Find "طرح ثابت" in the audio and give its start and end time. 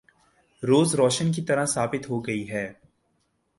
1.41-2.09